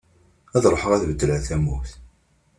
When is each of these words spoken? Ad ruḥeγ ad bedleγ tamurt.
Ad 0.55 0.65
ruḥeγ 0.71 0.91
ad 0.93 1.03
bedleγ 1.09 1.41
tamurt. 1.49 1.91